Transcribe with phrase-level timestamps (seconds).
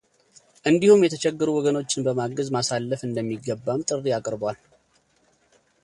[0.69, 4.59] እንዲሁም የተቸገሩ ወገኖችን በማገዝ ማሳለፍ እንደሚገባም ጥሪ አቅርቧል፡፡